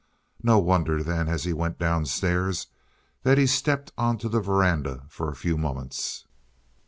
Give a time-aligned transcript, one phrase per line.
[0.41, 2.65] No wonder, then, as he went downstairs,
[3.21, 6.25] that he stepped onto the veranda for a few moments.